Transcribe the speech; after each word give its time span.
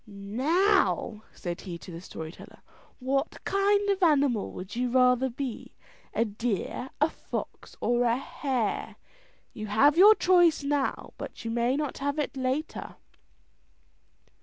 "Now," 0.07 1.25
said 1.31 1.61
he 1.61 1.77
to 1.77 1.91
the 1.91 2.01
story 2.01 2.31
teller, 2.31 2.61
"what 2.99 3.37
kind 3.45 3.87
of 3.91 4.01
animal 4.01 4.51
would 4.51 4.75
you 4.75 4.89
rather 4.89 5.29
be, 5.29 5.75
a 6.11 6.25
deer, 6.25 6.89
a 6.99 7.07
fox, 7.07 7.75
or 7.79 8.01
a 8.05 8.17
hare? 8.17 8.95
You 9.53 9.67
have 9.67 9.99
your 9.99 10.15
choice 10.15 10.63
now, 10.63 11.13
but 11.19 11.45
you 11.45 11.51
may 11.51 11.75
not 11.75 11.99
have 11.99 12.17
it 12.17 12.35
later." 12.35 12.95